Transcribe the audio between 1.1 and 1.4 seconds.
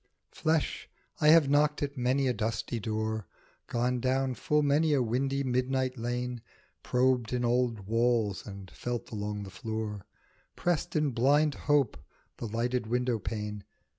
I